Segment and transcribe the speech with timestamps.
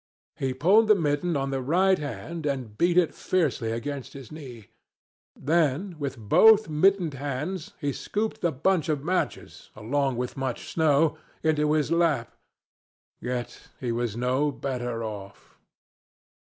[0.35, 4.69] He pulled the mitten on the right hand, and beat it fiercely against his knee.
[5.35, 11.19] Then, with both mittened hands, he scooped the bunch of matches, along with much snow,
[11.43, 12.35] into his lap.
[13.19, 15.59] Yet he was no better off.